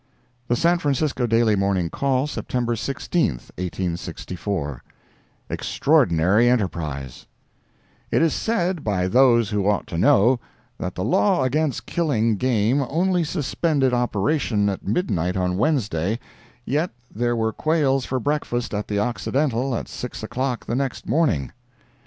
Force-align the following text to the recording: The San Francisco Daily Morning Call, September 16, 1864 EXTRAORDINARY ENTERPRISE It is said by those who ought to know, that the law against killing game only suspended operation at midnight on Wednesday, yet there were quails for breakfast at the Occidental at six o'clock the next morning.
The 0.47 0.55
San 0.55 0.79
Francisco 0.79 1.27
Daily 1.27 1.55
Morning 1.55 1.91
Call, 1.91 2.25
September 2.25 2.75
16, 2.75 3.29
1864 3.33 4.83
EXTRAORDINARY 5.51 6.49
ENTERPRISE 6.49 7.27
It 8.09 8.23
is 8.23 8.33
said 8.33 8.83
by 8.83 9.07
those 9.07 9.51
who 9.51 9.69
ought 9.69 9.85
to 9.85 9.99
know, 9.99 10.39
that 10.79 10.95
the 10.95 11.03
law 11.03 11.43
against 11.43 11.85
killing 11.85 12.37
game 12.37 12.81
only 12.89 13.23
suspended 13.23 13.93
operation 13.93 14.69
at 14.69 14.87
midnight 14.87 15.37
on 15.37 15.55
Wednesday, 15.59 16.17
yet 16.65 16.89
there 17.13 17.35
were 17.35 17.53
quails 17.53 18.03
for 18.03 18.19
breakfast 18.19 18.73
at 18.73 18.87
the 18.87 18.97
Occidental 18.97 19.75
at 19.75 19.87
six 19.87 20.23
o'clock 20.23 20.65
the 20.65 20.73
next 20.73 21.07
morning. 21.07 21.51